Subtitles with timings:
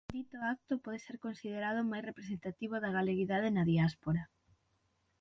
[0.15, 4.23] Dito acto pode ser considerado o máis representativo da galeguidade na diáspora.